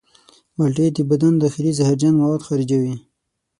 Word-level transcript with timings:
مالټې 0.57 0.85
د 0.93 0.99
بدن 1.09 1.33
داخلي 1.43 1.71
زهرجن 1.79 2.13
مواد 2.19 2.41
خارجوي. 2.47 2.95